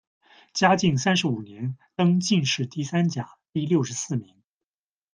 [0.55, 4.41] 嘉靖三十五年，登进士第三甲第六十四名。